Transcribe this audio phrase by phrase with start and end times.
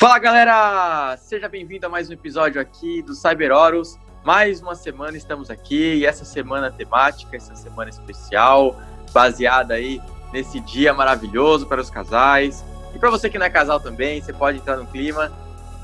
[0.00, 3.98] Fala galera, seja bem-vindo a mais um episódio aqui do Cyber Horus.
[4.24, 8.80] Mais uma semana estamos aqui e essa semana temática, essa semana especial,
[9.12, 10.00] baseada aí
[10.32, 12.64] nesse dia maravilhoso para os casais.
[12.94, 15.30] E para você que não é casal também, você pode entrar no clima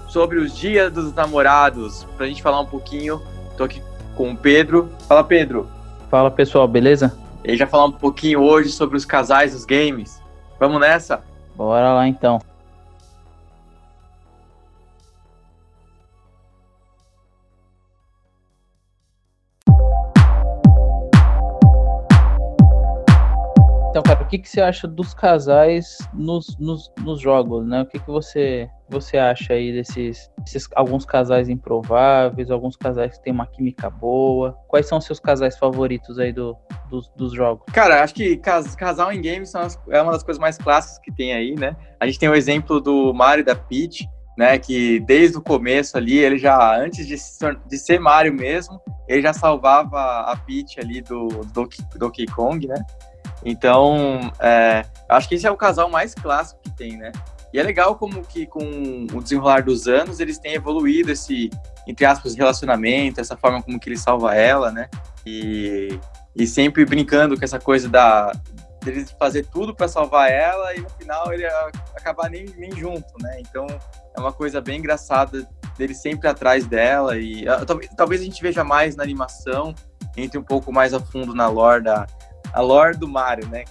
[0.08, 3.20] sobre os dias dos namorados, para a gente falar um pouquinho.
[3.54, 3.82] Tô aqui
[4.16, 4.90] com o Pedro.
[5.06, 5.68] Fala Pedro.
[6.10, 7.14] Fala pessoal, beleza?
[7.44, 10.22] E já falar um pouquinho hoje sobre os casais dos games.
[10.58, 11.22] Vamos nessa?
[11.54, 12.40] Bora lá então.
[24.36, 27.82] Que, que você acha dos casais nos, nos, nos jogos, né?
[27.82, 33.24] O que, que você, você acha aí desses, desses alguns casais improváveis, alguns casais que
[33.24, 34.56] têm uma química boa?
[34.68, 36.56] Quais são os seus casais favoritos aí do,
[36.90, 37.64] dos, dos jogos?
[37.72, 41.12] Cara, acho que cas, casal em games as, é uma das coisas mais clássicas que
[41.12, 41.76] tem aí, né?
[42.00, 44.58] A gente tem o exemplo do Mario e da Peach, né?
[44.58, 47.16] Que desde o começo ali, ele já, antes de,
[47.68, 51.68] de ser Mario mesmo, ele já salvava a Peach ali do, do
[51.98, 52.84] Donkey Kong, né?
[53.48, 57.12] Então, é, acho que esse é o casal mais clássico que tem, né?
[57.54, 61.48] E é legal como que com o desenrolar dos anos eles têm evoluído esse,
[61.86, 64.88] entre aspas, relacionamento, essa forma como que ele salva ela, né?
[65.24, 65.96] E,
[66.34, 68.32] e sempre brincando com essa coisa da
[68.84, 71.46] dele fazer tudo para salvar ela e no final ele
[71.96, 73.40] acabar nem, nem junto, né?
[73.40, 73.66] Então
[74.16, 78.42] é uma coisa bem engraçada dele sempre atrás dela e uh, talvez, talvez a gente
[78.42, 79.72] veja mais na animação,
[80.16, 82.06] entre um pouco mais a fundo na lore da,
[82.52, 83.64] a lore do Mario, né?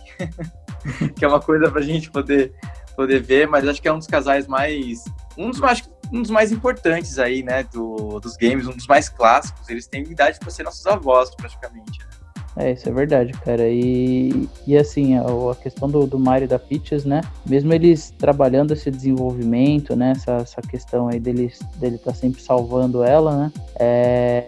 [1.16, 2.54] que é uma coisa pra gente poder,
[2.96, 5.04] poder ver, mas acho que é um dos casais mais.
[5.38, 7.64] Um dos mais, um dos mais importantes aí, né?
[7.64, 9.68] Do, dos games, um dos mais clássicos.
[9.70, 12.00] Eles têm idade para ser nossos avós, praticamente.
[12.00, 12.16] Né?
[12.58, 13.68] É, isso é verdade, cara.
[13.68, 17.22] E, e assim, a, questão do, do Mario e da Peaches, né?
[17.46, 20.12] Mesmo eles trabalhando esse desenvolvimento, né?
[20.12, 23.52] Essa, essa questão aí dele estar tá sempre salvando ela, né?
[23.78, 24.48] É,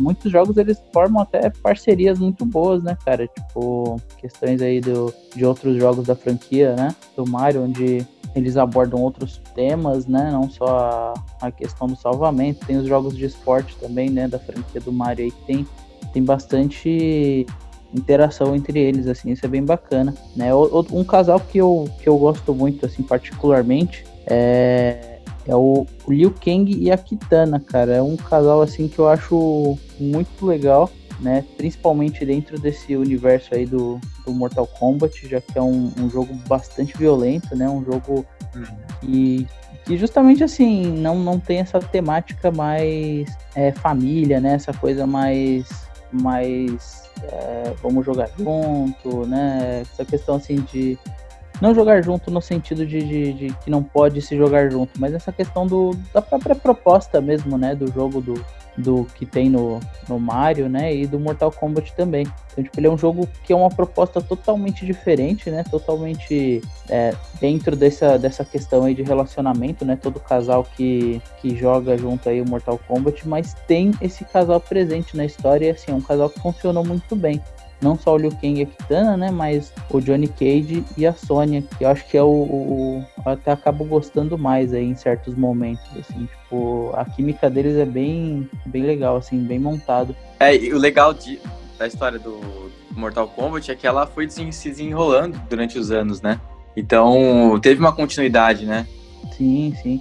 [0.00, 3.26] muitos jogos eles formam até parcerias muito boas, né, cara?
[3.26, 6.94] Tipo, questões aí do, de outros jogos da franquia, né?
[7.16, 10.30] Do Mario, onde eles abordam outros temas, né?
[10.32, 14.28] Não só a, a questão do salvamento, tem os jogos de esporte também, né?
[14.28, 15.66] Da franquia do Mario aí que tem,
[16.12, 17.46] tem bastante
[17.92, 20.50] interação entre eles, assim, isso é bem bacana, né?
[20.54, 25.19] Um casal que eu, que eu gosto muito, assim, particularmente, é
[25.50, 27.96] é o, Liu Kang e a Kitana, cara.
[27.96, 30.88] É um casal assim que eu acho muito legal,
[31.18, 31.44] né?
[31.56, 36.32] Principalmente dentro desse universo aí do, do Mortal Kombat, já que é um, um jogo
[36.48, 37.68] bastante violento, né?
[37.68, 38.24] Um jogo
[39.00, 39.44] que,
[39.84, 44.54] que justamente assim não, não tem essa temática mais é, família, né?
[44.54, 45.66] Essa coisa mais
[46.12, 49.80] mais é, vamos jogar junto, né?
[49.82, 50.96] Essa questão assim de
[51.60, 55.12] não jogar junto no sentido de, de, de, que não pode se jogar junto, mas
[55.12, 58.42] essa questão do, da própria proposta mesmo, né, do jogo do,
[58.76, 59.78] do que tem no,
[60.08, 62.26] no Mario, né, e do Mortal Kombat também.
[62.52, 67.14] Então, tipo, ele é um jogo que é uma proposta totalmente diferente, né, totalmente é,
[67.40, 72.40] dentro dessa, dessa questão aí de relacionamento, né, todo casal que, que joga junto aí
[72.40, 76.30] o Mortal Kombat, mas tem esse casal presente na história e, assim, é um casal
[76.30, 77.40] que funcionou muito bem
[77.80, 81.12] não só o Liu Kang e a Kitana, né, mas o Johnny Cage e a
[81.12, 85.34] Sonya, que eu acho que é o, o, até acabo gostando mais aí em certos
[85.34, 90.14] momentos, assim, tipo, a química deles é bem bem legal assim, bem montado.
[90.38, 91.40] É, e o legal de,
[91.78, 92.40] da história do
[92.90, 96.40] Mortal Kombat é que ela foi se desenrolando durante os anos, né?
[96.76, 98.86] Então, teve uma continuidade, né?
[99.36, 100.00] Sim, sim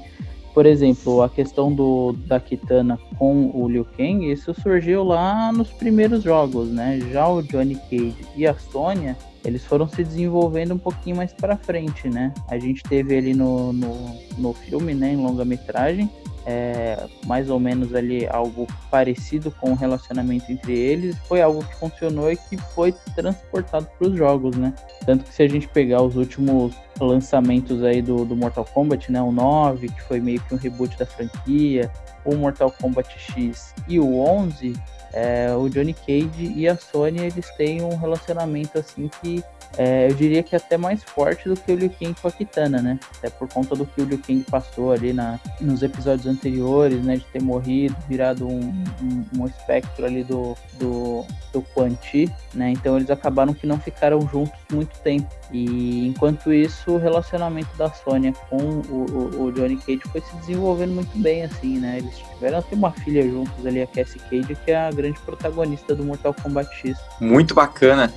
[0.59, 5.69] por exemplo, a questão do, da Kitana com o Liu Kang, isso surgiu lá nos
[5.69, 6.99] primeiros jogos, né?
[7.13, 11.57] Já o Johnny Cage e a Sonya, eles foram se desenvolvendo um pouquinho mais para
[11.57, 12.33] frente, né?
[12.47, 16.09] A gente teve ali no, no, no filme, né, em longa-metragem,
[16.45, 21.75] é, mais ou menos ali algo parecido com o relacionamento entre eles, foi algo que
[21.75, 24.73] funcionou e que foi transportado para os jogos, né?
[25.05, 29.21] Tanto que se a gente pegar os últimos lançamentos aí do, do Mortal Kombat, né,
[29.21, 31.91] o 9, que foi meio que um reboot da franquia,
[32.25, 34.73] o Mortal Kombat X e o 11,
[35.13, 39.43] é, o Johnny Cage e a Sony eles têm um relacionamento assim que
[39.77, 42.31] é, eu diria que é até mais forte do que o Liu Kang com a
[42.31, 42.99] Kitana, né?
[43.17, 47.17] Até por conta do que o Liu Kang passou ali na, nos episódios anteriores, né?
[47.17, 51.23] De ter morrido, virado um, um, um espectro ali do, do,
[51.53, 52.71] do Quan Chi, né?
[52.71, 55.29] Então eles acabaram que não ficaram juntos muito tempo.
[55.51, 60.35] E enquanto isso, o relacionamento da Sônia com o, o, o, Johnny Cage foi se
[60.37, 61.99] desenvolvendo muito bem, assim, né?
[61.99, 65.95] Eles tiveram até uma filha juntos ali, a Cassie Cage, que é a grande protagonista
[65.95, 66.97] do Mortal Kombat X.
[67.19, 68.13] Muito bacana.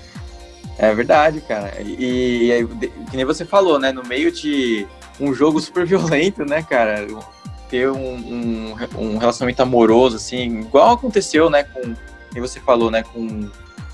[0.79, 1.81] É verdade, cara.
[1.81, 2.67] E, e,
[3.11, 3.93] que nem você falou, né?
[3.93, 4.87] No meio de
[5.21, 7.07] um jogo super violento, né, cara?
[7.69, 11.95] Ter um, um, um relacionamento amoroso, assim, igual aconteceu, né, com,
[12.37, 13.49] e você falou, né, com,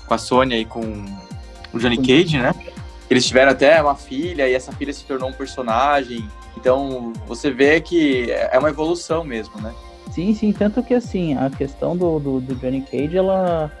[0.05, 0.81] com a Sônia e com
[1.71, 2.53] o Johnny Cage, né?
[3.09, 6.27] Eles tiveram até uma filha e essa filha se tornou um personagem.
[6.57, 9.73] Então, você vê que é uma evolução mesmo, né?
[10.11, 13.71] Sim, sim, tanto que assim, a questão do, do, do Johnny Cage, ela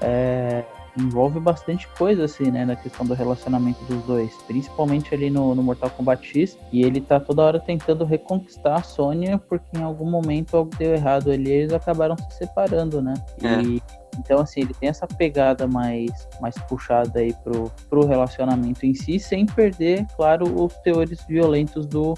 [0.00, 0.64] é,
[0.98, 5.62] envolve bastante coisa, assim, né, na questão do relacionamento dos dois, principalmente ali no, no
[5.62, 10.08] Mortal Kombat X, e ele tá toda hora tentando reconquistar a Sônia, porque em algum
[10.08, 13.62] momento algo deu errado ali, eles acabaram se separando, né, é.
[13.62, 13.82] e
[14.18, 16.10] então, assim, ele tem essa pegada mais,
[16.40, 22.14] mais puxada aí pro, pro relacionamento em si, sem perder, claro, os teores violentos do,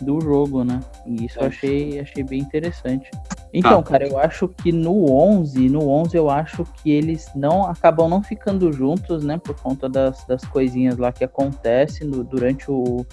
[0.00, 0.80] do jogo, né?
[1.06, 1.42] E isso é.
[1.42, 3.10] eu achei, achei bem interessante.
[3.52, 3.82] Então, ah.
[3.82, 8.22] cara, eu acho que no 11, no 11 eu acho que eles não acabam não
[8.22, 13.06] ficando juntos, né, por conta das, das coisinhas lá que acontecem no, durante o,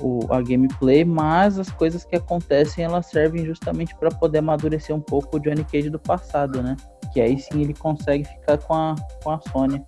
[0.00, 5.00] o, a gameplay, mas as coisas que acontecem elas servem justamente para poder amadurecer um
[5.00, 6.76] pouco o Johnny Cage do passado, né?
[7.12, 9.84] Que aí sim ele consegue ficar com a, com a Sony.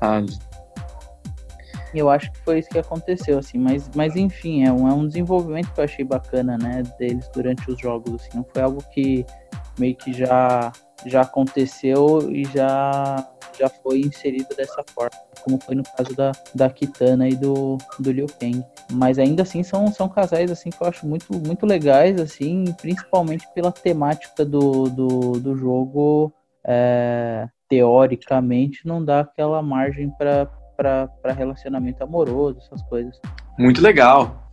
[0.00, 0.20] Ah,
[1.98, 5.06] eu acho que foi isso que aconteceu, assim, mas, mas enfim, é um, é um
[5.06, 9.24] desenvolvimento que eu achei bacana, né, deles durante os jogos, assim, não foi algo que
[9.78, 10.72] meio que já,
[11.06, 13.26] já aconteceu e já,
[13.58, 15.10] já foi inserido dessa forma,
[15.42, 18.64] como foi no caso da, da Kitana e do, do Liu Kang.
[18.92, 23.48] Mas ainda assim são, são casais assim que eu acho muito, muito legais, assim, principalmente
[23.54, 26.32] pela temática do, do, do jogo.
[26.64, 30.46] É, teoricamente não dá aquela margem para
[30.82, 33.20] para relacionamento amoroso, essas coisas.
[33.58, 34.50] Muito legal.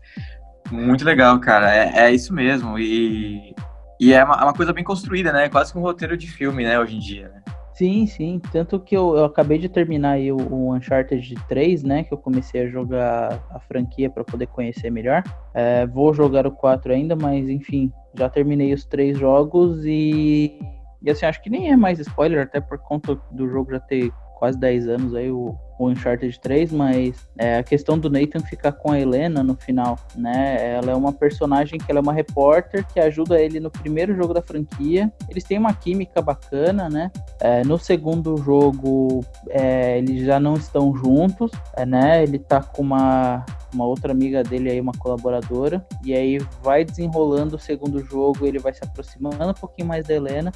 [0.72, 1.74] Muito legal, cara.
[1.74, 2.78] É, é isso mesmo.
[2.78, 3.56] E,
[4.00, 5.50] e é uma, é uma, coisa bem construída, né?
[5.50, 7.42] Quase que um roteiro de filme, né, hoje em dia, né?
[7.74, 8.42] Sim, sim.
[8.52, 12.04] Tanto que eu, eu acabei de terminar aí o, o, Uncharted 3, né?
[12.04, 15.24] Que eu comecei a jogar a franquia para poder conhecer melhor.
[15.54, 20.60] É, vou jogar o 4 ainda, mas enfim, já terminei os três jogos e.
[21.02, 24.12] E assim, acho que nem é mais spoiler, até por conta do jogo já ter
[24.40, 28.72] quase 10 anos aí, o, o Uncharted 3, mas é, a questão do Nathan ficar
[28.72, 30.76] com a Helena no final, né?
[30.76, 34.34] Ela é uma personagem que ela é uma repórter que ajuda ele no primeiro jogo
[34.34, 35.12] da franquia.
[35.30, 37.12] Eles têm uma química bacana, né?
[37.42, 42.24] É, no segundo jogo, é, eles já não estão juntos, é, né?
[42.24, 47.58] Ele tá com uma, uma outra amiga dele aí, uma colaboradora, e aí vai desenrolando
[47.58, 50.52] o segundo jogo, ele vai se aproximando um pouquinho mais da Helena,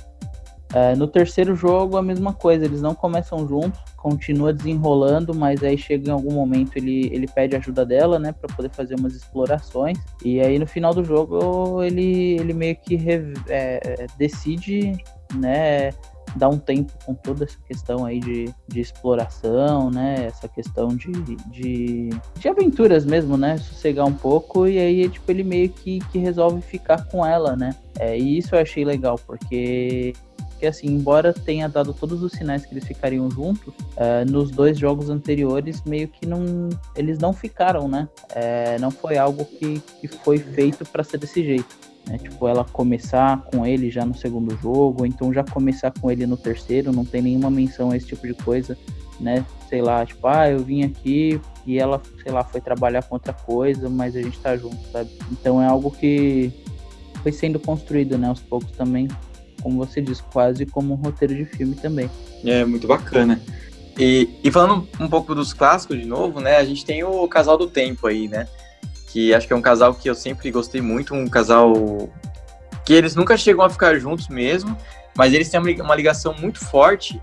[0.73, 5.77] é, no terceiro jogo, a mesma coisa, eles não começam juntos, continua desenrolando, mas aí
[5.77, 9.97] chega em algum momento ele, ele pede ajuda dela, né, para poder fazer umas explorações.
[10.25, 12.97] E aí no final do jogo ele, ele meio que
[13.49, 14.97] é, decide,
[15.35, 15.91] né,
[16.35, 20.25] dar um tempo com toda essa questão aí de, de exploração, né?
[20.25, 21.11] Essa questão de,
[21.51, 22.09] de,
[22.39, 23.57] de aventuras mesmo, né?
[23.57, 27.75] Sossegar um pouco e aí, tipo, ele meio que, que resolve ficar com ela, né?
[27.99, 30.13] É, e isso eu achei legal, porque
[30.63, 34.77] porque assim, embora tenha dado todos os sinais que eles ficariam juntos, uh, nos dois
[34.77, 38.07] jogos anteriores meio que não, eles não ficaram, né?
[38.31, 41.75] Uh, não foi algo que, que foi feito para ser desse jeito.
[42.07, 42.17] Né?
[42.17, 46.37] Tipo, ela começar com ele já no segundo jogo, então já começar com ele no
[46.37, 48.77] terceiro, não tem nenhuma menção a esse tipo de coisa,
[49.19, 49.45] né?
[49.67, 53.33] Sei lá, tipo, ah, eu vim aqui e ela, sei lá, foi trabalhar com outra
[53.33, 55.09] coisa, mas a gente tá junto, sabe?
[55.29, 56.53] Então é algo que
[57.21, 59.09] foi sendo construído, né, aos poucos também
[59.63, 62.09] como você diz, quase como um roteiro de filme também.
[62.45, 63.41] É, muito bacana.
[63.97, 67.57] E, e falando um pouco dos clássicos de novo, né, a gente tem o Casal
[67.57, 68.47] do Tempo aí, né,
[69.07, 72.09] que acho que é um casal que eu sempre gostei muito, um casal
[72.83, 74.75] que eles nunca chegam a ficar juntos mesmo,
[75.15, 77.21] mas eles têm uma ligação muito forte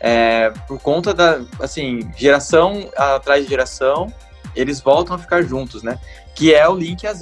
[0.00, 4.12] é, por conta da, assim, geração atrás de geração,
[4.54, 5.98] eles voltam a ficar juntos, né?
[6.34, 7.12] Que é o Link e a,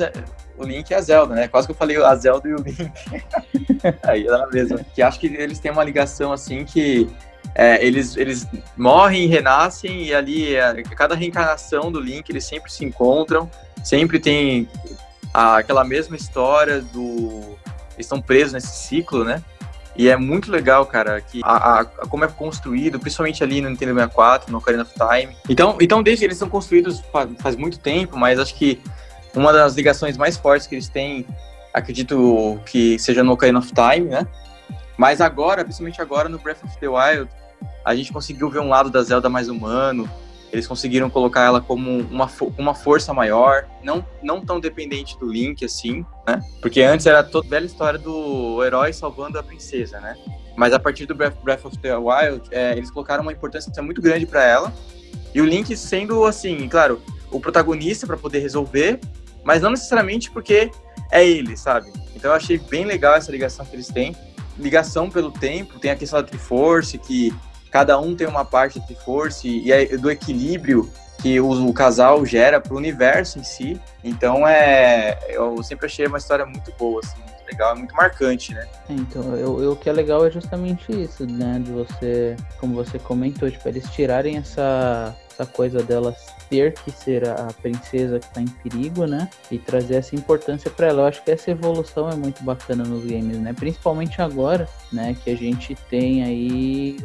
[0.56, 1.48] o Link e a Zelda, né?
[1.48, 2.90] Quase que eu falei a Zelda e o Link.
[4.02, 4.80] Aí é a mesma.
[4.94, 7.08] Que acho que eles têm uma ligação assim que
[7.54, 8.46] é, eles, eles
[8.76, 13.50] morrem renascem, e ali, é, cada reencarnação do Link, eles sempre se encontram,
[13.82, 14.68] sempre tem
[15.34, 17.58] a, aquela mesma história do.
[17.94, 19.42] Eles estão presos nesse ciclo, né?
[19.96, 23.94] E é muito legal, cara, que a, a, como é construído, principalmente ali no Nintendo
[23.94, 25.36] 64, no Ocarina of Time.
[25.48, 28.80] Então, então desde eles são construídos faz, faz muito tempo, mas acho que
[29.34, 31.26] uma das ligações mais fortes que eles têm,
[31.74, 34.26] acredito que seja no Ocarina of Time, né?
[34.96, 37.30] Mas agora, principalmente agora no Breath of the Wild,
[37.84, 40.08] a gente conseguiu ver um lado da Zelda mais humano.
[40.52, 42.28] Eles conseguiram colocar ela como uma,
[42.58, 46.40] uma força maior, não, não tão dependente do Link assim, né?
[46.60, 50.16] Porque antes era toda a velha história do herói salvando a princesa, né?
[50.56, 54.02] Mas a partir do Breath, Breath of the Wild, é, eles colocaram uma importância muito
[54.02, 54.72] grande para ela.
[55.32, 58.98] E o Link sendo, assim, claro, o protagonista para poder resolver,
[59.44, 60.70] mas não necessariamente porque
[61.10, 61.92] é ele, sabe?
[62.14, 64.14] Então eu achei bem legal essa ligação que eles têm.
[64.58, 67.32] Ligação pelo tempo, tem a questão da Triforce, que
[67.70, 72.24] cada um tem uma parte da Triforce, e é do equilíbrio que o, o casal
[72.24, 73.80] gera para o universo em si.
[74.02, 78.66] Então é, eu sempre achei uma história muito boa, assim, muito legal, muito marcante, né?
[78.88, 81.60] Então, eu, eu, o que é legal é justamente isso, né?
[81.62, 86.16] De você, como você comentou, tipo, eles tirarem essa, essa coisa delas
[86.48, 89.28] ter que ser a princesa que está em perigo, né?
[89.50, 91.02] E trazer essa importância para ela.
[91.02, 93.52] Eu acho que essa evolução é muito bacana nos games, né?
[93.52, 95.16] Principalmente agora, né?
[95.22, 96.98] Que a gente tem aí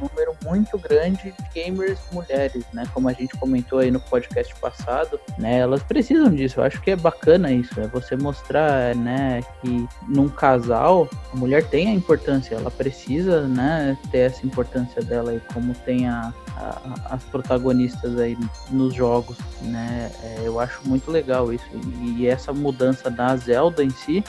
[0.00, 2.84] número muito grande de gamers mulheres, né?
[2.92, 5.58] Como a gente comentou aí no podcast passado, né?
[5.58, 6.60] Elas precisam disso.
[6.60, 11.64] Eu acho que é bacana isso, é você mostrar, né, que num casal a mulher
[11.68, 17.14] tem a importância, ela precisa, né, ter essa importância dela aí, como tem a, a,
[17.14, 18.36] as protagonistas aí
[18.70, 20.10] nos jogos, né?
[20.22, 21.66] É, eu acho muito legal isso.
[22.00, 24.24] E, e essa mudança da Zelda em si,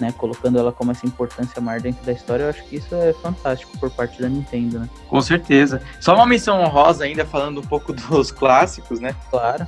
[0.00, 3.12] né, colocando ela como essa importância maior dentro da história, eu acho que isso é
[3.14, 4.88] fantástico por parte da Nintendo, né?
[5.08, 5.80] Com certeza.
[6.00, 9.14] Só uma menção honrosa ainda, falando um pouco dos clássicos, né?
[9.30, 9.66] Claro.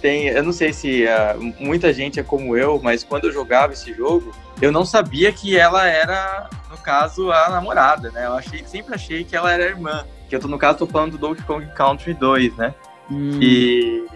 [0.00, 3.74] Tem, eu não sei se uh, muita gente é como eu, mas quando eu jogava
[3.74, 8.26] esse jogo, eu não sabia que ela era, no caso, a namorada, né?
[8.26, 10.06] Eu achei, sempre achei que ela era irmã.
[10.28, 12.74] Que eu tô, no caso, tô falando do Donkey Kong Country 2, né?
[13.10, 13.38] Hum.
[13.42, 14.06] E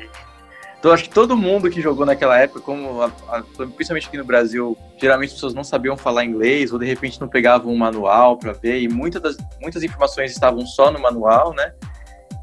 [0.85, 3.43] então, acho que todo mundo que jogou naquela época, como a, a,
[3.75, 7.27] principalmente aqui no Brasil, geralmente as pessoas não sabiam falar inglês ou de repente não
[7.27, 11.73] pegavam um manual para ver e muitas das, muitas informações estavam só no manual, né?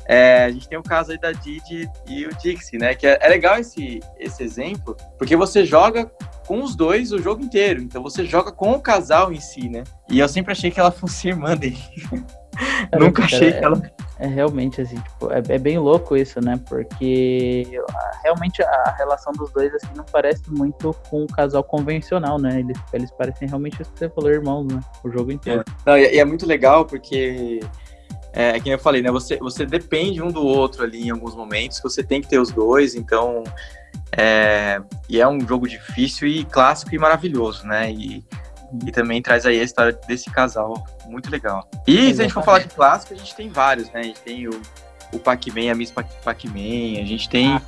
[0.07, 2.95] É, a gente tem o caso aí da Didi e o Dixie, né?
[2.95, 6.11] Que é, é, legal esse, esse exemplo, porque você joga
[6.47, 7.79] com os dois o jogo inteiro.
[7.79, 9.83] Então você joga com o casal em si, né?
[10.09, 11.77] E eu sempre achei que ela fosse irmã dele.
[12.99, 13.79] Nunca achei que ela.
[14.21, 16.61] É realmente assim, tipo, é, é, bem louco isso, né?
[16.69, 17.67] Porque
[18.23, 22.59] realmente a relação dos dois assim não parece muito com um casal convencional, né?
[22.59, 24.79] Eles, eles parecem realmente isso que você falou, irmãos, né?
[25.03, 25.63] O jogo inteiro.
[25.67, 25.89] É.
[25.89, 27.61] Não, e é muito legal porque
[28.31, 29.09] é, é que eu falei, né?
[29.09, 32.51] Você, você depende um do outro ali em alguns momentos, você tem que ter os
[32.51, 33.43] dois, então.
[34.15, 37.91] É, e é um jogo difícil e clássico e maravilhoso, né?
[37.91, 38.23] E
[38.85, 41.67] e também traz aí a história desse casal, muito legal.
[41.87, 42.15] E Exatamente.
[42.15, 43.99] se a gente for falar de clássico, a gente tem vários, né?
[43.99, 44.61] A gente tem o,
[45.13, 47.61] o Pac-Man, a Miss Pac-Man, a gente tem ah,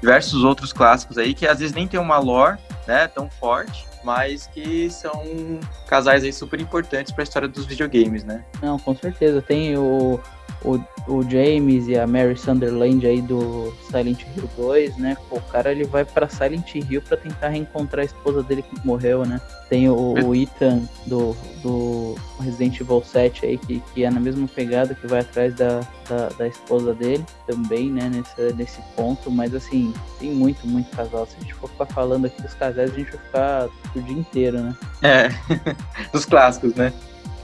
[0.00, 4.46] diversos outros clássicos aí que às vezes nem tem uma lore, né, tão forte, mas
[4.46, 8.44] que são casais aí super importantes para a história dos videogames, né?
[8.62, 9.42] Não, com certeza.
[9.42, 10.20] Tem o
[10.64, 15.16] o, o James e a Mary Sunderland aí do Silent Hill 2, né?
[15.28, 18.86] Pô, o cara ele vai para Silent Hill para tentar reencontrar a esposa dele que
[18.86, 19.40] morreu, né?
[19.68, 24.48] Tem o, o Ethan do, do Resident Evil 7 aí, que, que é na mesma
[24.48, 28.10] pegada, que vai atrás da, da, da, esposa dele também, né?
[28.10, 31.26] Nesse, nesse ponto, mas assim, tem muito, muito casal.
[31.26, 34.18] Se a gente for ficar falando aqui dos casais, a gente vai ficar o dia
[34.18, 34.76] inteiro, né?
[35.02, 35.28] É,
[36.12, 36.92] dos clássicos, né?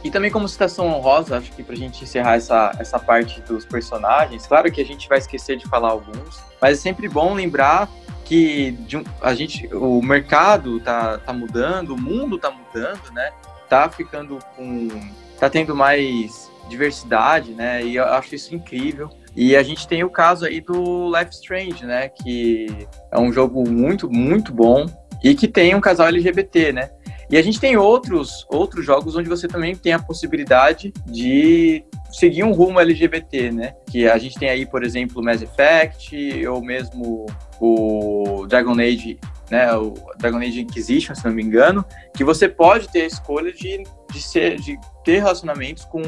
[0.04, 4.46] E também como citação honrosa, acho que pra gente encerrar essa, essa parte dos personagens,
[4.46, 7.88] claro que a gente vai esquecer de falar alguns, mas é sempre bom lembrar
[8.25, 13.30] que um, a gente, o mercado tá, tá mudando, o mundo tá mudando, né?
[13.68, 14.88] Tá ficando com.
[15.38, 17.82] tá tendo mais diversidade, né?
[17.82, 19.11] E eu acho isso incrível.
[19.37, 22.08] E a gente tem o caso aí do Life Strange, né?
[22.08, 24.87] Que é um jogo muito, muito bom
[25.23, 26.90] e que tem um casal LGBT, né?
[27.30, 32.44] E a gente tem outros, outros jogos onde você também tem a possibilidade de seguir
[32.44, 33.74] um rumo LGBT, né?
[33.90, 37.26] Que a gente tem aí, por exemplo, Mass Effect, ou mesmo
[37.60, 39.18] o Dragon Age,
[39.50, 39.72] né?
[39.74, 43.82] O Dragon Age Inquisition, se não me engano, que você pode ter a escolha de,
[44.12, 46.02] de, ser, de ter relacionamentos com,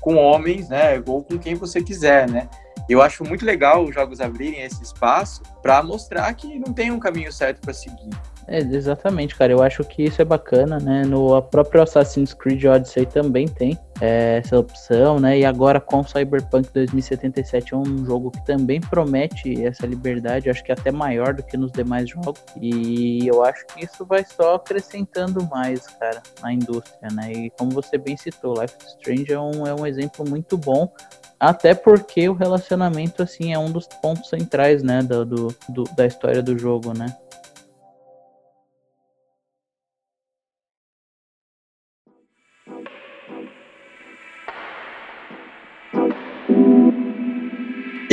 [0.00, 1.02] com homens, né?
[1.06, 2.48] Ou com quem você quiser, né?
[2.88, 7.00] Eu acho muito legal os jogos abrirem esse espaço para mostrar que não tem um
[7.00, 8.10] caminho certo para seguir.
[8.48, 9.52] É, exatamente, cara.
[9.52, 11.02] Eu acho que isso é bacana, né?
[11.04, 15.40] No próprio Assassin's Creed Odyssey também tem é, essa opção, né?
[15.40, 20.70] E agora com Cyberpunk 2077 é um jogo que também promete essa liberdade, acho que
[20.70, 22.40] até maior do que nos demais jogos.
[22.60, 27.32] E eu acho que isso vai só acrescentando mais, cara, na indústria, né?
[27.32, 30.92] E como você bem citou, Life is Strange é um, é um exemplo muito bom
[31.38, 36.06] até porque o relacionamento, assim, é um dos pontos centrais, né, do, do, do, da
[36.06, 37.14] história do jogo, né?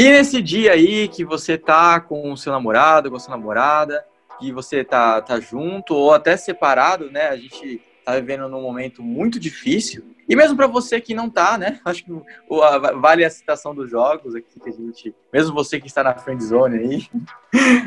[0.04, 4.04] E nesse dia aí que você tá com o seu namorado, com a sua namorada,
[4.38, 7.30] que você tá, tá junto ou até separado, né?
[7.30, 11.58] A gente tá vivendo num momento muito difícil E mesmo para você que não tá,
[11.58, 11.80] né?
[11.86, 12.12] Acho que
[13.00, 16.44] vale a citação dos jogos aqui que a gente, mesmo você que está na friend
[16.44, 17.08] zone aí,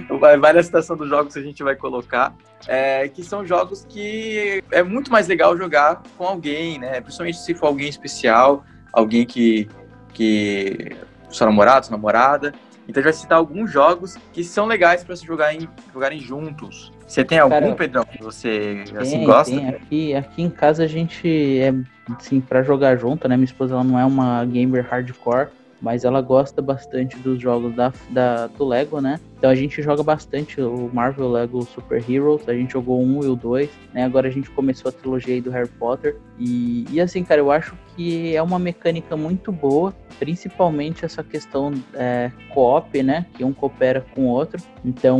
[0.40, 2.34] vale a citação dos jogos que a gente vai colocar,
[2.66, 6.98] é, que são jogos que é muito mais legal jogar com alguém, né?
[7.02, 9.68] Principalmente se for alguém especial, alguém que
[10.14, 10.96] que
[11.30, 12.52] seu namorado, sua namorada.
[12.88, 16.92] Então a gente vai citar alguns jogos que são legais para se jogarem, jogarem juntos.
[17.06, 19.54] Você tem algum, Cara, Pedrão, que você tem, assim gosta?
[19.54, 19.68] Tem.
[19.68, 21.74] Aqui, aqui em casa a gente é
[22.16, 23.36] assim para jogar junto, né?
[23.36, 25.48] Minha esposa ela não é uma gamer hardcore,
[25.80, 29.20] mas ela gosta bastante dos jogos da, da, do Lego, né?
[29.38, 33.26] Então a gente joga bastante o Marvel Lego Super Heroes, a gente jogou 1 e
[33.28, 34.04] o 2, né?
[34.04, 36.16] Agora a gente começou a trilogia aí do Harry Potter.
[36.38, 41.72] E, e assim, cara, eu acho que é uma mecânica muito boa, principalmente essa questão
[41.94, 43.26] é, co-op, né?
[43.34, 44.62] Que um coopera com o outro.
[44.84, 45.18] Então,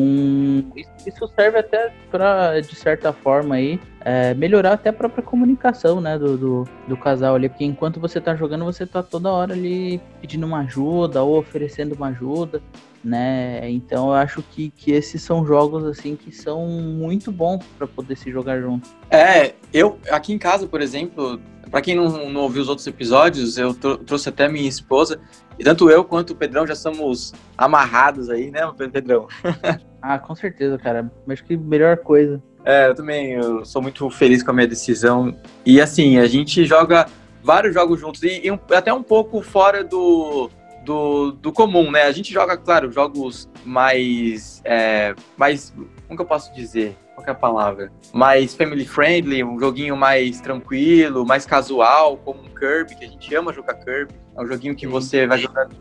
[1.06, 6.18] isso serve até para, de certa forma, aí, é, melhorar até a própria comunicação, né?
[6.18, 7.48] Do, do, do, casal ali.
[7.48, 11.94] Porque enquanto você tá jogando, você tá toda hora ali pedindo uma ajuda ou oferecendo
[11.94, 12.62] uma ajuda
[13.06, 13.70] né?
[13.70, 18.16] Então eu acho que, que esses são jogos assim que são muito bons para poder
[18.16, 18.88] se jogar junto.
[19.08, 23.58] É, eu aqui em casa, por exemplo, para quem não, não ouviu os outros episódios,
[23.58, 25.20] eu trouxe até minha esposa,
[25.58, 28.60] e tanto eu quanto o Pedrão já somos amarrados aí, né,
[28.92, 29.26] Pedrão?
[30.00, 31.10] ah, com certeza, cara.
[31.28, 32.42] Acho que melhor coisa.
[32.64, 35.34] É, eu também eu sou muito feliz com a minha decisão.
[35.64, 37.06] E assim, a gente joga
[37.42, 40.50] vários jogos juntos e, e um, até um pouco fora do
[40.86, 42.02] do, do comum, né?
[42.02, 44.62] A gente joga, claro, jogos mais.
[44.64, 45.74] É, mais.
[46.06, 46.96] Como que eu posso dizer?
[47.16, 47.90] Qual é a palavra?
[48.12, 53.34] Mais family friendly, um joguinho mais tranquilo, mais casual, como um Kirby, que a gente
[53.34, 54.12] ama jogar Kirby.
[54.36, 55.74] É um joguinho que você vai jogando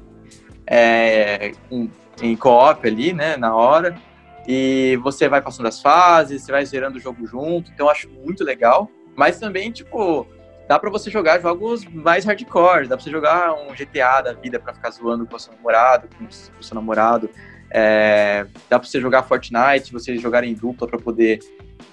[0.65, 3.35] é, em, em co-op ali, né?
[3.35, 3.97] Na hora.
[4.47, 7.69] E você vai passando as fases, você vai zerando o jogo junto.
[7.69, 8.89] Então eu acho muito legal.
[9.13, 10.25] Mas também, tipo,
[10.69, 14.57] dá para você jogar jogos mais hardcore, dá pra você jogar um GTA da vida
[14.57, 17.29] para ficar zoando com o seu namorado, com o seu namorado.
[17.71, 21.39] É, dá pra você jogar Fortnite, vocês jogarem em dupla para poder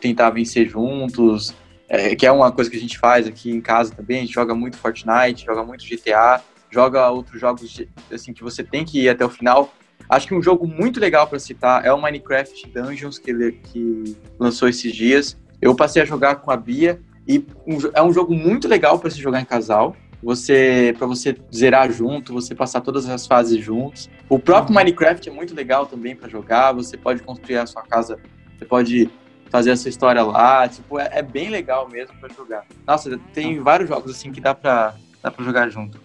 [0.01, 1.55] tentar vencer juntos,
[1.89, 4.35] é, que é uma coisa que a gente faz aqui em casa também, a gente
[4.35, 9.09] joga muito Fortnite, joga muito GTA, joga outros jogos assim que você tem que ir
[9.09, 9.73] até o final.
[10.09, 14.17] Acho que um jogo muito legal para citar é o Minecraft Dungeons, que, ele, que
[14.39, 15.39] lançou esses dias.
[15.61, 19.11] Eu passei a jogar com a Bia, e um, é um jogo muito legal para
[19.11, 19.97] se jogar em casal.
[20.23, 24.09] Você para você zerar junto, você passar todas as fases juntos.
[24.29, 24.75] O próprio.
[24.75, 26.73] Minecraft é muito legal também para jogar.
[26.73, 28.19] Você pode construir a sua casa,
[28.57, 29.11] você pode
[29.51, 30.69] fazer a sua história lá.
[30.69, 32.65] Tipo, é, é bem legal mesmo para jogar.
[32.87, 33.63] Nossa, tem ah.
[33.63, 36.01] vários jogos assim que dá para dá para jogar junto.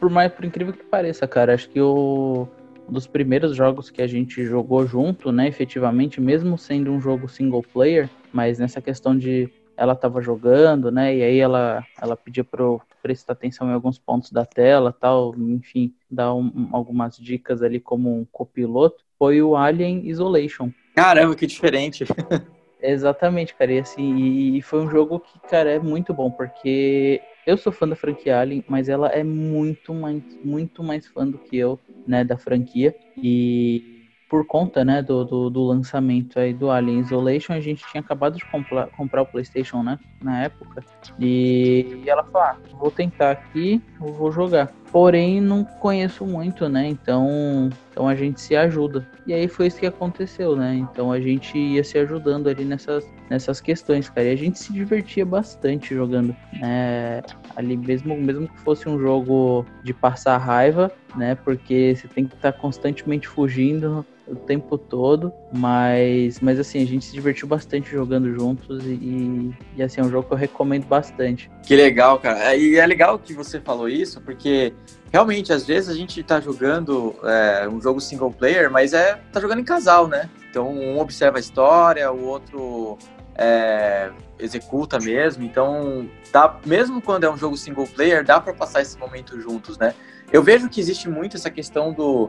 [0.00, 2.48] Por mais por incrível que pareça, cara, acho que o
[2.88, 7.28] um dos primeiros jogos que a gente jogou junto, né, efetivamente, mesmo sendo um jogo
[7.28, 11.14] single player, mas nessa questão de ela estava jogando, né?
[11.14, 15.94] E aí ela, ela pedia eu prestar atenção em alguns pontos da tela, tal, enfim,
[16.10, 19.04] dar um, algumas dicas ali como um copiloto.
[19.18, 20.70] Foi o Alien Isolation.
[20.94, 22.04] Caramba, que diferente.
[22.80, 23.72] Exatamente, cara.
[23.72, 27.88] E assim, e foi um jogo que, cara, é muito bom, porque eu sou fã
[27.88, 32.22] da franquia Alien, mas ela é muito mais, muito mais fã do que eu, né,
[32.24, 32.94] da franquia.
[33.22, 33.97] E
[34.28, 38.36] por conta né, do, do, do, lançamento aí do Alien Isolation, a gente tinha acabado
[38.36, 40.84] de comprar, comprar o PlayStation né, na época.
[41.18, 44.70] E, ela falou: ah, vou tentar aqui, vou jogar.
[44.92, 46.88] Porém, não conheço muito, né?
[46.88, 49.06] Então, então a gente se ajuda.
[49.26, 50.74] E aí foi isso que aconteceu, né?
[50.76, 54.28] Então a gente ia se ajudando ali nessas, nessas questões, cara.
[54.28, 56.34] E a gente se divertia bastante jogando.
[56.54, 57.22] Né?
[57.54, 61.34] Ali mesmo, mesmo que fosse um jogo de passar raiva, né?
[61.34, 67.04] Porque você tem que estar constantemente fugindo o tempo todo, mas, mas assim, a gente
[67.04, 71.50] se divertiu bastante jogando juntos e, e assim, é um jogo que eu recomendo bastante.
[71.66, 72.54] Que legal, cara.
[72.54, 74.74] E é legal que você falou isso, porque
[75.12, 79.40] realmente, às vezes a gente tá jogando é, um jogo single player, mas é tá
[79.40, 80.28] jogando em casal, né?
[80.50, 82.98] Então um observa a história, o outro
[83.38, 85.44] é, executa mesmo.
[85.44, 89.78] Então, dá, mesmo quando é um jogo single player, dá para passar esse momento juntos,
[89.78, 89.94] né?
[90.32, 92.28] Eu vejo que existe muito essa questão do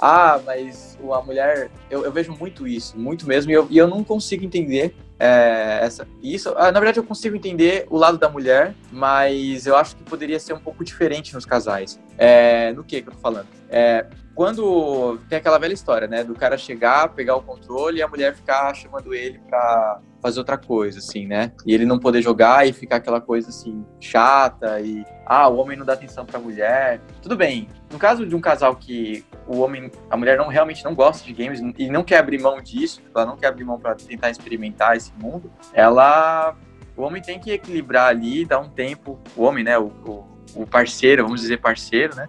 [0.00, 3.86] ah, mas a mulher, eu, eu vejo muito isso, muito mesmo, e eu, e eu
[3.86, 6.54] não consigo entender é, essa, isso.
[6.56, 10.40] Ah, na verdade, eu consigo entender o lado da mulher, mas eu acho que poderia
[10.40, 12.00] ser um pouco diferente nos casais.
[12.16, 13.46] É, no que que eu tô falando?
[13.68, 18.08] É, quando tem aquela velha história, né, do cara chegar, pegar o controle e a
[18.08, 21.52] mulher ficar chamando ele pra fazer outra coisa, assim, né?
[21.66, 25.76] E ele não poder jogar e ficar aquela coisa assim, chata e ah, o homem
[25.76, 27.00] não dá atenção pra mulher.
[27.22, 27.68] Tudo bem.
[27.90, 31.32] No caso de um casal que o homem, a mulher não realmente não gosta de
[31.32, 34.96] games e não quer abrir mão disso, ela não quer abrir mão para tentar experimentar
[34.96, 36.56] esse mundo, ela
[36.96, 40.66] O homem tem que equilibrar ali, dar um tempo, o homem, né, o, o, o
[40.66, 42.28] parceiro, vamos dizer parceiro, né,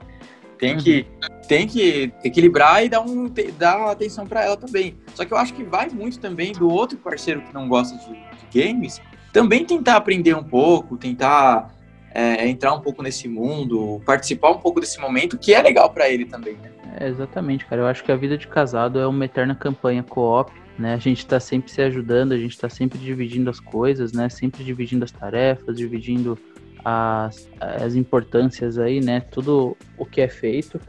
[0.57, 1.40] tem que, uhum.
[1.51, 4.95] Tem que equilibrar e dar, um, dar atenção para ela também.
[5.13, 8.13] Só que eu acho que vai muito também do outro parceiro que não gosta de,
[8.13, 9.01] de games,
[9.33, 11.75] também tentar aprender um pouco, tentar
[12.13, 16.09] é, entrar um pouco nesse mundo, participar um pouco desse momento, que é legal para
[16.09, 16.71] ele também, né?
[16.97, 17.81] É, exatamente, cara.
[17.81, 20.93] Eu acho que a vida de casado é uma eterna campanha co-op, né?
[20.93, 24.29] A gente está sempre se ajudando, a gente está sempre dividindo as coisas, né?
[24.29, 26.39] Sempre dividindo as tarefas, dividindo
[26.85, 29.19] as, as importâncias aí, né?
[29.19, 30.79] Tudo o que é feito.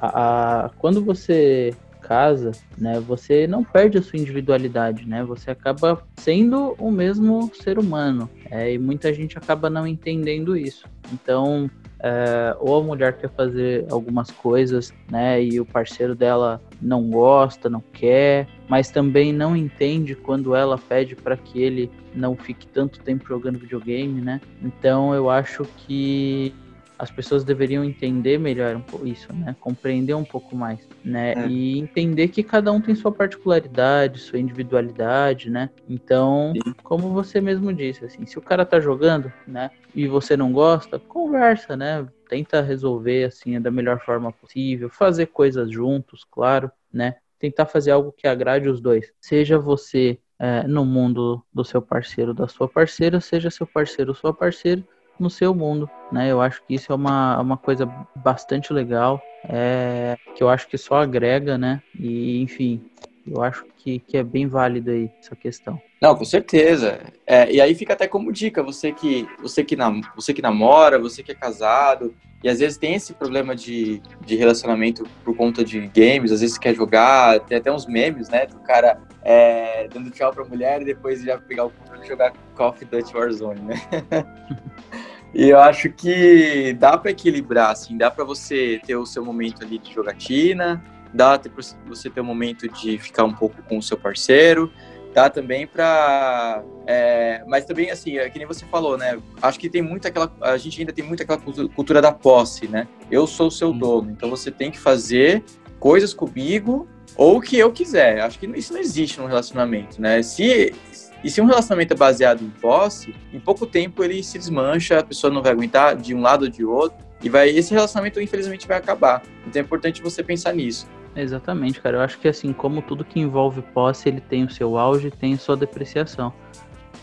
[0.00, 1.74] A, a, quando você
[2.08, 5.22] casa, né, você não perde a sua individualidade, né?
[5.24, 8.30] Você acaba sendo o mesmo ser humano.
[8.50, 10.86] É, e muita gente acaba não entendendo isso.
[11.12, 17.10] Então, é, ou a mulher quer fazer algumas coisas, né, e o parceiro dela não
[17.10, 22.66] gosta, não quer, mas também não entende quando ela pede para que ele não fique
[22.68, 24.40] tanto tempo jogando videogame, né?
[24.62, 26.54] Então eu acho que
[26.98, 29.54] as pessoas deveriam entender melhor um pouco isso, né?
[29.60, 31.32] Compreender um pouco mais, né?
[31.32, 31.46] É.
[31.46, 35.70] E entender que cada um tem sua particularidade, sua individualidade, né?
[35.88, 36.74] Então, Sim.
[36.82, 39.70] como você mesmo disse, assim, se o cara tá jogando, né?
[39.94, 42.04] E você não gosta, conversa, né?
[42.28, 47.14] Tenta resolver assim da melhor forma possível, fazer coisas juntos, claro, né?
[47.38, 49.12] Tentar fazer algo que agrade os dois.
[49.20, 54.14] Seja você é, no mundo do seu parceiro, da sua parceira, seja seu parceiro ou
[54.16, 54.84] sua parceira
[55.18, 56.30] no seu mundo, né?
[56.30, 60.78] Eu acho que isso é uma, uma coisa bastante legal, é, que eu acho que
[60.78, 61.82] só agrega, né?
[61.98, 62.82] E, enfim,
[63.26, 65.80] eu acho que, que é bem válido aí essa questão.
[66.00, 67.00] Não, com certeza.
[67.26, 70.98] É, e aí fica até como dica, você que, você, que nam, você que namora,
[70.98, 75.64] você que é casado, e às vezes tem esse problema de, de relacionamento por conta
[75.64, 78.46] de games, às vezes quer jogar, tem até uns memes, né?
[78.46, 82.32] Do cara é, dando tchau pra mulher e depois já pegar o controle e jogar
[82.54, 83.74] Call of Duty Warzone, né?
[85.34, 89.62] E eu acho que dá para equilibrar, assim, dá para você ter o seu momento
[89.62, 91.50] ali de jogatina, dá para
[91.86, 94.72] você ter um momento de ficar um pouco com o seu parceiro,
[95.14, 99.18] dá também para, é, mas também assim, é que nem você falou, né?
[99.42, 102.88] Acho que tem muito aquela, a gente ainda tem muito aquela cultura da posse, né?
[103.10, 105.44] Eu sou o seu dono, então você tem que fazer
[105.78, 108.20] coisas comigo ou o que eu quiser.
[108.20, 110.22] Acho que isso não existe num relacionamento, né?
[110.22, 110.74] Se
[111.22, 115.02] e se um relacionamento é baseado em posse, em pouco tempo ele se desmancha, a
[115.02, 118.66] pessoa não vai aguentar de um lado ou de outro, e vai esse relacionamento infelizmente
[118.66, 119.22] vai acabar.
[119.46, 120.86] Então é importante você pensar nisso.
[121.16, 121.96] Exatamente, cara.
[121.96, 125.34] Eu acho que assim, como tudo que envolve posse, ele tem o seu auge tem
[125.34, 126.32] a sua depreciação.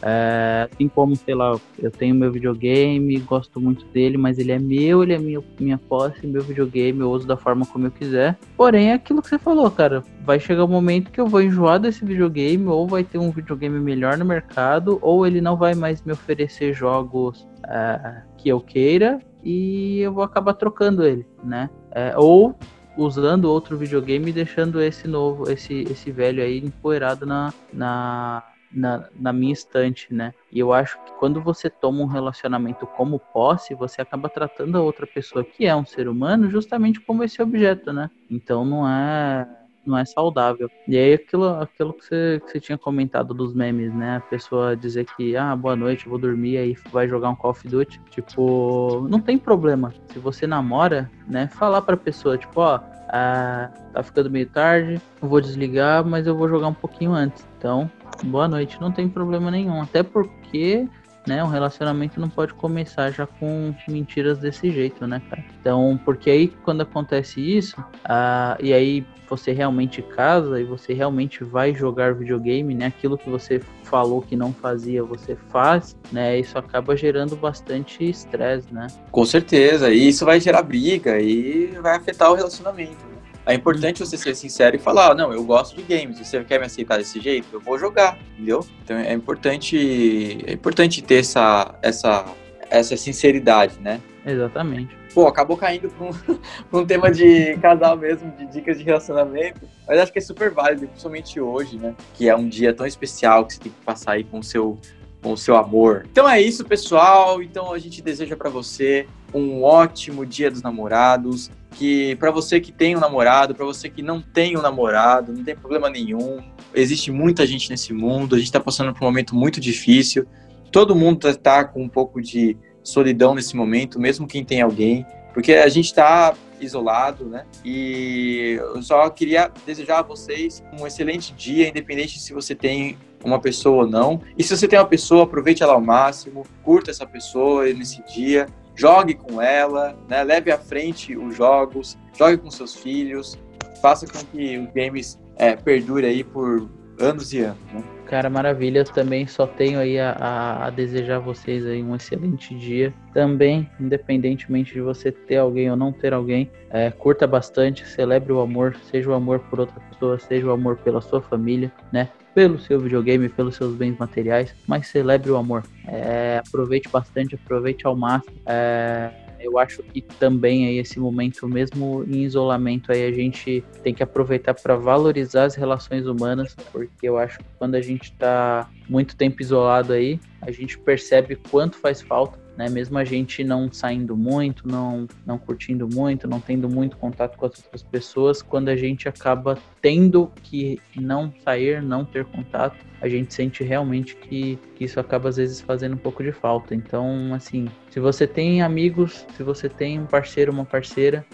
[0.08, 4.60] É, assim como, sei lá, eu tenho meu videogame, gosto muito dele, mas ele é
[4.60, 8.38] meu, ele é minha, minha posse, meu videogame, eu uso da forma como eu quiser.
[8.56, 10.04] Porém, é aquilo que você falou, cara.
[10.24, 13.80] Vai chegar um momento que eu vou enjoar desse videogame, ou vai ter um videogame
[13.80, 19.18] melhor no mercado, ou ele não vai mais me oferecer jogos é, que eu queira,
[19.44, 21.68] e eu vou acabar trocando ele, né?
[21.91, 22.56] É, ou
[22.96, 28.44] usando outro videogame e deixando esse novo, esse, esse velho aí empoeirado na, na
[28.75, 30.33] na, na minha estante, né?
[30.51, 34.81] E eu acho que quando você toma um relacionamento como posse, você acaba tratando a
[34.81, 38.09] outra pessoa que é um ser humano justamente como esse objeto, né?
[38.29, 39.47] Então não é
[39.86, 40.69] não é saudável.
[40.88, 44.17] E aí aquilo, aquilo que, você, que você tinha comentado dos memes, né?
[44.17, 47.67] A pessoa dizer que, ah, boa noite, vou dormir, aí vai jogar um Call of
[47.67, 48.02] Duty.
[48.10, 49.93] Tipo, não tem problema.
[50.12, 51.48] Se você namora, né?
[51.48, 56.50] Falar pra pessoa, tipo, ó, ah, tá ficando meio tarde, vou desligar, mas eu vou
[56.50, 57.48] jogar um pouquinho antes.
[57.58, 57.89] Então,
[58.24, 59.82] boa noite, não tem problema nenhum.
[59.82, 60.88] Até porque,
[61.27, 65.43] né, um relacionamento não pode começar já com mentiras desse jeito, né, cara?
[65.59, 71.43] Então, porque aí quando acontece isso, ah, e aí você realmente casa e você realmente
[71.43, 72.88] vai jogar videogame, né?
[72.88, 76.39] Aquilo que você falou que não fazia, você faz, né?
[76.39, 78.88] Isso acaba gerando bastante estresse, né?
[79.11, 83.14] Com certeza, e isso vai gerar briga e vai afetar o relacionamento.
[83.45, 86.65] É importante você ser sincero e falar, não, eu gosto de games, você quer me
[86.65, 87.47] aceitar desse jeito?
[87.53, 88.65] Eu vou jogar, entendeu?
[88.84, 92.25] Então é importante, é importante ter essa, essa,
[92.69, 94.01] essa sinceridade, né?
[94.25, 94.97] Exatamente.
[95.13, 96.12] Pô, acabou caindo para um,
[96.81, 100.88] um tema de casal mesmo, de dicas de relacionamento, mas acho que é super válido,
[100.88, 101.93] principalmente hoje, né?
[102.15, 104.79] Que é um dia tão especial que você tem que passar aí com o seu
[105.21, 106.05] com o seu amor.
[106.12, 107.41] Então é isso, pessoal.
[107.41, 112.71] Então a gente deseja para você um ótimo Dia dos Namorados que para você que
[112.71, 116.39] tem um namorado, para você que não tem um namorado, não tem problema nenhum.
[116.74, 120.26] Existe muita gente nesse mundo, a gente está passando por um momento muito difícil.
[120.71, 125.54] Todo mundo está com um pouco de solidão nesse momento, mesmo quem tem alguém, porque
[125.54, 127.45] a gente está isolado, né?
[127.63, 133.39] E eu só queria desejar a vocês um excelente dia, independente se você tem uma
[133.39, 134.21] pessoa ou não.
[134.38, 138.48] E se você tem uma pessoa, aproveite ela ao máximo, curta essa pessoa nesse dia,
[138.75, 140.23] jogue com ela, né?
[140.23, 143.38] leve à frente os jogos, jogue com seus filhos,
[143.81, 147.57] faça com que os games é, perdure aí por anos e anos.
[147.73, 147.83] Né?
[148.05, 148.83] Cara, maravilha.
[148.83, 152.93] Também só tenho aí a, a, a, desejar a vocês aí um excelente dia.
[153.13, 158.39] Também, independentemente de você ter alguém ou não ter alguém, é, curta bastante, celebre o
[158.39, 162.09] amor, seja o amor por outra pessoa, seja o amor pela sua família, né?
[162.36, 165.63] Pelo seu videogame, pelos seus bens materiais, mas celebre o amor.
[165.88, 168.36] É, aproveite bastante, aproveite ao máximo.
[168.45, 173.93] É, eu acho que também aí esse momento, mesmo em isolamento, aí a gente tem
[173.93, 178.69] que aproveitar para valorizar as relações humanas, porque eu acho que quando a gente está
[178.89, 182.70] muito tempo isolado aí, a gente percebe quanto faz falta né?
[182.70, 187.46] Mesmo a gente não saindo muito, não, não curtindo muito, não tendo muito contato com
[187.46, 193.08] as outras pessoas, quando a gente acaba tendo que não sair, não ter contato, a
[193.08, 196.74] gente sente realmente que, que isso acaba às vezes fazendo um pouco de falta.
[196.74, 201.26] Então, assim, se você tem amigos, se você tem um parceiro, uma parceira,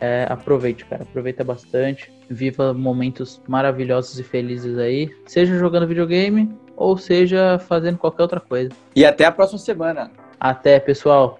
[0.00, 6.96] é, aproveite, cara, aproveita bastante, viva momentos maravilhosos e felizes aí, seja jogando videogame ou
[6.96, 8.70] seja fazendo qualquer outra coisa.
[8.96, 10.10] E até a próxima semana.
[10.44, 11.38] Até, pessoal.